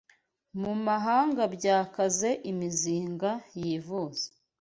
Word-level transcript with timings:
Mu 0.61 0.71
mahanga 0.85 1.41
byakaze 1.55 2.29
Imizinga 2.51 3.31
yivuza 3.59 4.25